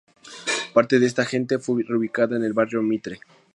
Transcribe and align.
Parte 0.73 0.97
de 0.97 1.05
esta 1.05 1.25
gente 1.25 1.59
fue 1.59 1.83
reubicada 1.83 2.35
en 2.35 2.43
el 2.43 2.53
Barrio 2.53 2.81
Mitre. 2.81 3.19